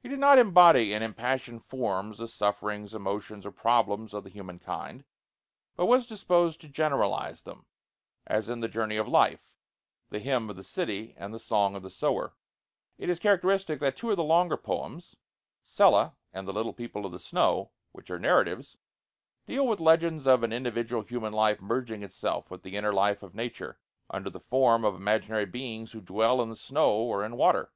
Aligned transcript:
He 0.00 0.08
did 0.08 0.20
not 0.20 0.38
embody 0.38 0.94
in 0.94 1.02
impassioned 1.02 1.66
forms 1.66 2.16
the 2.16 2.28
sufferings, 2.28 2.94
emotions, 2.94 3.44
or 3.44 3.50
problems 3.52 4.14
of 4.14 4.24
the 4.24 4.30
human 4.30 4.58
kind, 4.58 5.04
but 5.76 5.84
was 5.84 6.06
disposed 6.06 6.62
to 6.62 6.68
generalize 6.70 7.42
them, 7.42 7.66
as 8.26 8.48
in 8.48 8.60
'The 8.60 8.68
Journey 8.68 8.96
of 8.96 9.06
Life,' 9.06 9.58
the 10.08 10.18
'Hymn 10.18 10.48
of 10.48 10.56
the 10.56 10.64
City,' 10.64 11.14
and 11.18 11.34
'The 11.34 11.40
Song 11.40 11.76
of 11.76 11.82
the 11.82 11.90
Sower,' 11.90 12.32
it 12.96 13.10
is 13.10 13.18
characteristic 13.18 13.80
that 13.80 13.98
two 13.98 14.10
of 14.10 14.16
the 14.16 14.24
longer 14.24 14.56
poems, 14.56 15.14
'Sella' 15.62 16.16
and 16.32 16.48
'The 16.48 16.54
Little 16.54 16.72
People 16.72 17.04
of 17.04 17.12
the 17.12 17.18
Snow,' 17.20 17.70
which 17.92 18.10
are 18.10 18.18
narratives, 18.18 18.78
deal 19.44 19.66
with 19.66 19.78
legends 19.78 20.26
of 20.26 20.42
an 20.42 20.54
individual 20.54 21.02
human 21.02 21.34
life 21.34 21.60
merging 21.60 22.02
itself 22.02 22.50
with 22.50 22.62
the 22.62 22.78
inner 22.78 22.92
life 22.92 23.22
of 23.22 23.34
nature, 23.34 23.78
under 24.08 24.30
the 24.30 24.40
form 24.40 24.86
of 24.86 24.94
imaginary 24.94 25.44
beings 25.44 25.92
who 25.92 26.00
dwell 26.00 26.40
in 26.40 26.48
the 26.48 26.56
snow 26.56 26.96
or 26.98 27.22
in 27.22 27.36
water. 27.36 27.70